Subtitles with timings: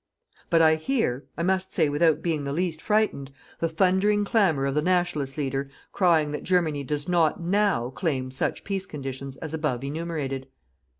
[0.49, 4.73] But I hear I must say without being the least frightened the thundering clamour of
[4.73, 9.83] the Nationalist leader crying that Germany does not NOW claim such peace conditions as above
[9.83, 10.47] enumerated.